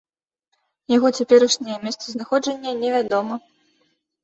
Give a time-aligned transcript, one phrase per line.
[0.95, 3.41] Яго цяперашняе месцазнаходжанне невядома.